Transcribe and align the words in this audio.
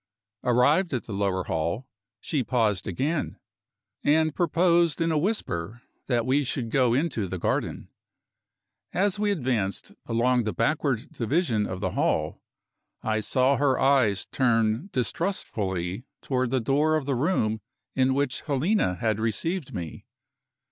Arrived 0.43 0.93
at 0.93 1.03
the 1.03 1.13
lower 1.13 1.43
hall, 1.43 1.87
she 2.19 2.43
paused 2.43 2.87
again, 2.87 3.37
and 4.03 4.33
proposed 4.33 4.99
in 4.99 5.11
a 5.11 5.17
whisper 5.19 5.83
that 6.07 6.25
we 6.25 6.43
should 6.43 6.71
go 6.71 6.95
into 6.95 7.27
the 7.27 7.37
garden. 7.37 7.87
As 8.93 9.19
we 9.19 9.29
advanced 9.29 9.91
along 10.07 10.43
the 10.45 10.53
backward 10.53 11.11
division 11.11 11.67
of 11.67 11.81
the 11.81 11.91
hall, 11.91 12.41
I 13.03 13.19
saw 13.19 13.57
her 13.57 13.79
eyes 13.79 14.25
turn 14.25 14.89
distrustfully 14.91 16.05
toward 16.23 16.49
the 16.49 16.59
door 16.59 16.95
of 16.95 17.05
the 17.05 17.13
room 17.13 17.61
in 17.93 18.15
which 18.15 18.41
Helena 18.41 18.95
had 18.95 19.19
received 19.19 19.71
me. 19.71 20.07